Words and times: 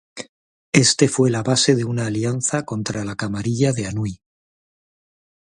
Este 0.73 1.07
fue 1.07 1.29
la 1.29 1.43
base 1.43 1.75
de 1.75 1.85
una 1.85 2.07
alianza 2.07 2.65
contra 2.65 3.05
la 3.05 3.15
camarilla 3.15 3.71
de 3.71 3.85
Anhui. 3.85 4.19